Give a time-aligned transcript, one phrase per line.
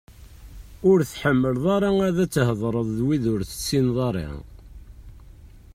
[0.89, 4.29] Ur tḥemmleḍ ara ad theḍṛeḍ d wid ur tessineḍ ara?